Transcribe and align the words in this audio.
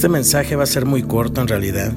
Este 0.00 0.08
mensaje 0.08 0.56
va 0.56 0.62
a 0.62 0.66
ser 0.66 0.86
muy 0.86 1.02
corto 1.02 1.42
en 1.42 1.46
realidad. 1.46 1.92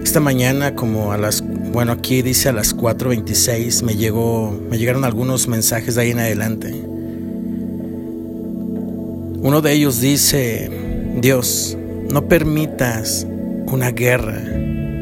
Esta 0.00 0.20
mañana 0.20 0.76
como 0.76 1.10
a 1.10 1.18
las 1.18 1.42
bueno, 1.72 1.90
aquí 1.90 2.22
dice 2.22 2.50
a 2.50 2.52
las 2.52 2.72
4:26 2.72 3.82
me 3.82 3.96
llegó 3.96 4.56
me 4.70 4.78
llegaron 4.78 5.04
algunos 5.04 5.48
mensajes 5.48 5.96
de 5.96 6.02
ahí 6.02 6.10
en 6.12 6.20
adelante. 6.20 6.72
Uno 9.42 9.60
de 9.60 9.72
ellos 9.72 10.00
dice, 10.00 10.70
Dios, 11.20 11.76
no 12.12 12.28
permitas 12.28 13.26
una 13.66 13.90
guerra 13.90 14.40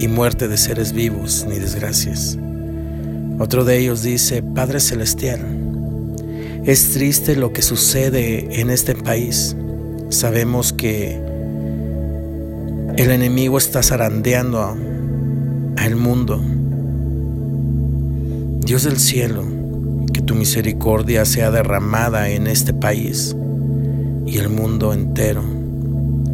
y 0.00 0.08
muerte 0.08 0.48
de 0.48 0.56
seres 0.56 0.94
vivos 0.94 1.44
ni 1.46 1.58
desgracias. 1.58 2.38
Otro 3.38 3.66
de 3.66 3.76
ellos 3.76 4.02
dice, 4.02 4.42
Padre 4.42 4.80
Celestial, 4.80 5.42
es 6.64 6.92
triste 6.92 7.36
lo 7.36 7.52
que 7.52 7.60
sucede 7.60 8.62
en 8.62 8.70
este 8.70 8.94
país. 8.94 9.54
Sabemos 10.08 10.72
que 10.72 11.35
el 12.96 13.10
enemigo 13.10 13.58
está 13.58 13.82
zarandeando 13.82 14.74
al 15.76 15.96
mundo. 15.96 16.40
Dios 18.60 18.84
del 18.84 18.98
cielo, 18.98 19.44
que 20.12 20.22
tu 20.22 20.34
misericordia 20.34 21.26
sea 21.26 21.50
derramada 21.50 22.30
en 22.30 22.46
este 22.46 22.72
país 22.72 23.36
y 24.26 24.38
el 24.38 24.48
mundo 24.48 24.94
entero. 24.94 25.44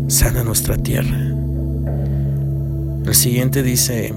Sana 0.07 0.45
nuestra 0.45 0.77
tierra. 0.77 1.19
El 3.05 3.15
siguiente 3.15 3.65
dice, 3.65 4.15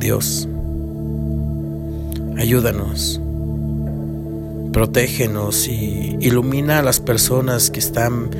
Dios, 0.00 0.48
ayúdanos, 2.38 3.20
protégenos 4.72 5.68
y 5.68 6.16
ilumina 6.20 6.78
a 6.78 6.82
las 6.82 7.00
personas 7.00 7.70
que 7.70 7.80
están 7.80 8.30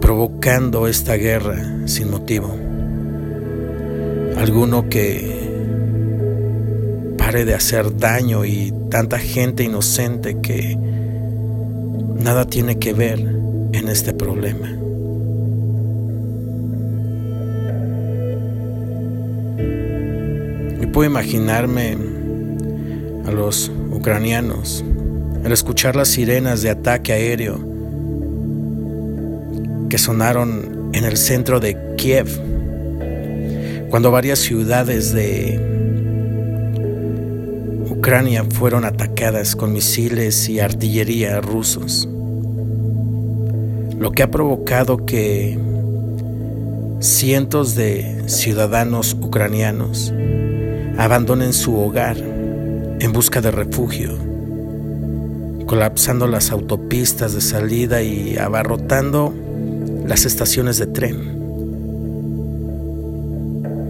provocando 0.00 0.86
esta 0.86 1.14
guerra 1.14 1.86
sin 1.86 2.10
motivo. 2.10 2.56
Alguno 4.36 4.88
que 4.88 5.48
pare 7.16 7.44
de 7.44 7.54
hacer 7.54 7.96
daño 7.96 8.44
y 8.44 8.72
tanta 8.90 9.18
gente 9.18 9.62
inocente 9.62 10.40
que 10.40 10.76
nada 10.76 12.46
tiene 12.46 12.78
que 12.78 12.92
ver 12.92 13.20
en 13.20 13.88
este 13.88 14.12
problema. 14.12 14.68
Yo 20.80 20.92
puedo 20.92 21.08
imaginarme 21.08 21.96
a 23.26 23.30
los 23.30 23.70
ucranianos 23.92 24.84
al 25.44 25.52
escuchar 25.52 25.94
las 25.94 26.08
sirenas 26.08 26.62
de 26.62 26.70
ataque 26.70 27.12
aéreo 27.12 27.69
que 29.90 29.98
sonaron 29.98 30.90
en 30.94 31.04
el 31.04 31.16
centro 31.16 31.58
de 31.58 31.76
Kiev, 31.96 32.28
cuando 33.90 34.12
varias 34.12 34.38
ciudades 34.38 35.12
de 35.12 35.60
Ucrania 37.90 38.44
fueron 38.44 38.84
atacadas 38.84 39.56
con 39.56 39.72
misiles 39.72 40.48
y 40.48 40.60
artillería 40.60 41.40
rusos, 41.40 42.08
lo 43.98 44.12
que 44.12 44.22
ha 44.22 44.30
provocado 44.30 45.04
que 45.04 45.58
cientos 47.00 47.74
de 47.74 48.22
ciudadanos 48.28 49.16
ucranianos 49.20 50.14
abandonen 50.98 51.52
su 51.52 51.76
hogar 51.76 52.16
en 52.16 53.12
busca 53.12 53.40
de 53.40 53.50
refugio, 53.50 54.16
colapsando 55.66 56.28
las 56.28 56.52
autopistas 56.52 57.34
de 57.34 57.40
salida 57.40 58.02
y 58.02 58.38
abarrotando 58.38 59.34
las 60.10 60.26
estaciones 60.26 60.76
de 60.78 60.88
tren. 60.88 61.38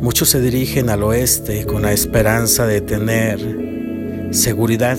Muchos 0.02 0.28
se 0.28 0.42
dirigen 0.42 0.90
al 0.90 1.02
oeste 1.02 1.64
con 1.64 1.80
la 1.80 1.92
esperanza 1.92 2.66
de 2.66 2.82
tener 2.82 4.28
seguridad 4.30 4.98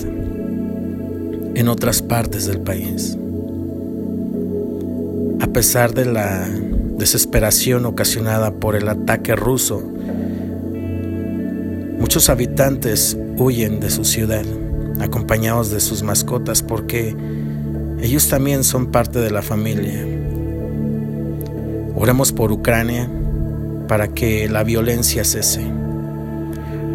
en 1.54 1.68
otras 1.68 2.02
partes 2.02 2.46
del 2.46 2.58
país. 2.58 3.16
A 5.40 5.46
pesar 5.46 5.94
de 5.94 6.06
la 6.06 6.48
desesperación 6.98 7.86
ocasionada 7.86 8.52
por 8.52 8.74
el 8.74 8.88
ataque 8.88 9.36
ruso, 9.36 9.88
Muchos 11.98 12.28
habitantes 12.30 13.16
huyen 13.38 13.78
de 13.78 13.88
su 13.88 14.04
ciudad, 14.04 14.44
acompañados 15.00 15.70
de 15.70 15.78
sus 15.78 16.02
mascotas, 16.02 16.62
porque 16.62 17.16
ellos 18.02 18.28
también 18.28 18.64
son 18.64 18.88
parte 18.88 19.20
de 19.20 19.30
la 19.30 19.40
familia. 19.40 20.04
Oremos 21.94 22.32
por 22.32 22.52
Ucrania 22.52 23.10
para 23.88 24.08
que 24.08 24.48
la 24.48 24.64
violencia 24.64 25.24
cese. 25.24 25.62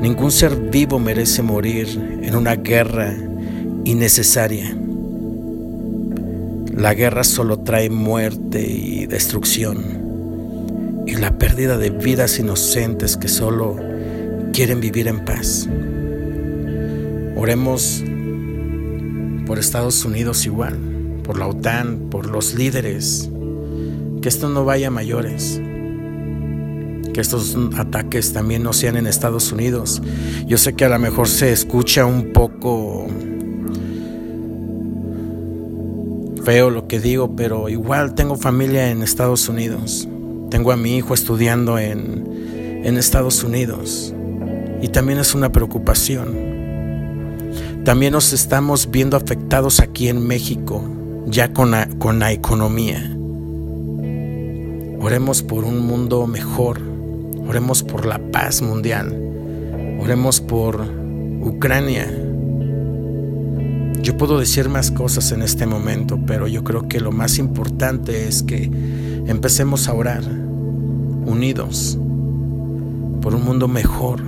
Ningún 0.01 0.31
ser 0.31 0.55
vivo 0.55 0.99
merece 0.99 1.41
morir 1.41 2.19
en 2.21 2.35
una 2.35 2.55
guerra 2.55 3.15
innecesaria. 3.83 4.75
La 6.73 6.93
guerra 6.93 7.23
solo 7.23 7.59
trae 7.59 7.89
muerte 7.89 8.61
y 8.61 9.05
destrucción 9.07 10.07
y 11.07 11.15
la 11.15 11.37
pérdida 11.37 11.77
de 11.77 11.89
vidas 11.89 12.37
inocentes 12.37 13.17
que 13.17 13.27
solo 13.27 13.77
quieren 14.53 14.79
vivir 14.81 15.07
en 15.07 15.23
paz. 15.23 15.67
Oremos 17.35 18.03
por 19.45 19.57
Estados 19.57 20.03
Unidos 20.03 20.45
igual, 20.45 20.77
por 21.23 21.39
la 21.39 21.47
OTAN, 21.47 22.09
por 22.09 22.27
los 22.27 22.53
líderes, 22.55 23.29
que 24.27 24.29
esto 24.29 24.49
no 24.49 24.65
vaya 24.65 24.87
a 24.89 24.91
mayores, 24.91 25.61
que 27.13 27.21
estos 27.21 27.55
ataques 27.77 28.33
también 28.33 28.61
no 28.61 28.73
sean 28.73 28.97
en 28.97 29.07
Estados 29.07 29.53
Unidos. 29.53 30.01
Yo 30.45 30.57
sé 30.57 30.73
que 30.73 30.83
a 30.83 30.89
lo 30.89 30.99
mejor 30.99 31.29
se 31.29 31.53
escucha 31.53 32.05
un 32.05 32.33
poco 32.33 33.07
feo 36.43 36.69
lo 36.69 36.89
que 36.89 36.99
digo, 36.99 37.37
pero 37.37 37.69
igual 37.69 38.15
tengo 38.15 38.35
familia 38.35 38.91
en 38.91 39.01
Estados 39.01 39.47
Unidos. 39.47 40.09
Tengo 40.49 40.73
a 40.73 40.75
mi 40.75 40.97
hijo 40.97 41.13
estudiando 41.13 41.79
en, 41.79 42.81
en 42.83 42.97
Estados 42.97 43.45
Unidos 43.45 44.13
y 44.81 44.89
también 44.89 45.19
es 45.19 45.35
una 45.35 45.53
preocupación. 45.53 46.35
También 47.85 48.11
nos 48.11 48.33
estamos 48.33 48.91
viendo 48.91 49.15
afectados 49.15 49.79
aquí 49.79 50.09
en 50.09 50.27
México, 50.27 50.83
ya 51.27 51.53
con 51.53 51.71
la, 51.71 51.87
con 51.97 52.19
la 52.19 52.33
economía. 52.33 53.16
Oremos 54.99 55.43
por 55.43 55.63
un 55.63 55.85
mundo 55.85 56.25
mejor, 56.27 56.79
oremos 57.47 57.83
por 57.83 58.05
la 58.05 58.19
paz 58.31 58.61
mundial, 58.61 59.15
oremos 60.01 60.41
por 60.41 60.81
Ucrania. 61.41 62.07
Yo 64.01 64.17
puedo 64.17 64.39
decir 64.39 64.69
más 64.69 64.91
cosas 64.91 65.31
en 65.31 65.41
este 65.41 65.65
momento, 65.65 66.19
pero 66.25 66.47
yo 66.47 66.63
creo 66.63 66.87
que 66.87 66.99
lo 66.99 67.11
más 67.11 67.37
importante 67.37 68.27
es 68.27 68.43
que 68.43 68.71
empecemos 69.27 69.87
a 69.87 69.93
orar 69.93 70.23
unidos 71.25 71.97
por 73.21 73.35
un 73.35 73.43
mundo 73.43 73.67
mejor 73.67 74.21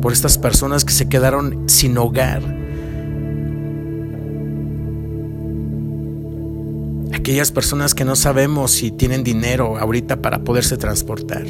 por 0.00 0.12
estas 0.12 0.36
personas 0.36 0.84
que 0.84 0.92
se 0.92 1.08
quedaron 1.08 1.68
sin 1.68 1.96
hogar. 1.96 2.61
Aquellas 7.22 7.52
personas 7.52 7.94
que 7.94 8.04
no 8.04 8.16
sabemos 8.16 8.72
si 8.72 8.90
tienen 8.90 9.22
dinero 9.22 9.78
ahorita 9.78 10.20
para 10.20 10.42
poderse 10.42 10.76
transportar. 10.76 11.46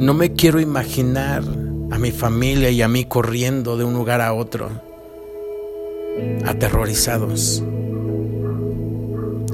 No 0.00 0.12
me 0.12 0.32
quiero 0.32 0.58
imaginar 0.58 1.44
a 1.92 1.98
mi 2.00 2.10
familia 2.10 2.70
y 2.70 2.82
a 2.82 2.88
mí 2.88 3.04
corriendo 3.04 3.76
de 3.76 3.84
un 3.84 3.94
lugar 3.94 4.20
a 4.20 4.32
otro, 4.32 4.68
aterrorizados. 6.44 7.62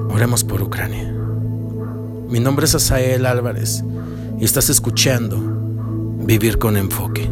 Oremos 0.09 0.43
por 0.43 0.63
Ucrania. 0.63 1.15
Mi 2.31 2.41
nombre 2.41 2.65
es 2.65 2.75
Asael 2.75 3.27
Álvarez 3.27 3.85
y 4.41 4.47
estás 4.47 4.71
escuchando 4.71 5.37
Vivir 6.25 6.57
con 6.57 6.79
Enfoque. 6.79 7.29